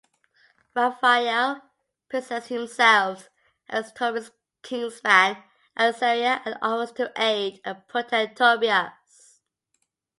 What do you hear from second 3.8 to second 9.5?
Tobit's kinsman, Azariah, and offers to aid and protect Tobias.